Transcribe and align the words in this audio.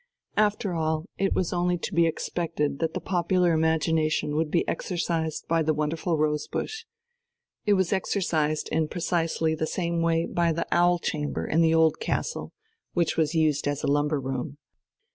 After 0.37 0.73
all, 0.73 1.05
it 1.19 1.35
was 1.35 1.53
only 1.53 1.77
to 1.77 1.93
be 1.93 2.07
expected 2.07 2.79
that 2.79 2.95
the 2.95 2.99
popular 2.99 3.53
imagination 3.53 4.35
would 4.35 4.49
be 4.49 4.67
exercised 4.67 5.47
by 5.47 5.61
the 5.61 5.75
wonderful 5.75 6.17
rose 6.17 6.47
bush. 6.47 6.85
It 7.67 7.73
was 7.73 7.93
exercised 7.93 8.67
in 8.71 8.87
precisely 8.87 9.53
the 9.53 9.67
same 9.67 10.01
way 10.01 10.25
by 10.25 10.53
the 10.53 10.65
"owl 10.71 10.97
chamber" 10.97 11.45
in 11.45 11.61
the 11.61 11.75
Old 11.75 11.99
Castle, 11.99 12.51
which 12.93 13.15
was 13.15 13.35
used 13.35 13.67
as 13.67 13.83
a 13.83 13.87
lumber 13.87 14.19
room. 14.19 14.57